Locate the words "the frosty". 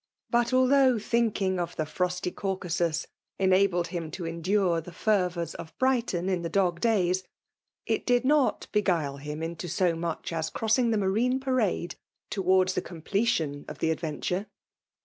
1.75-2.31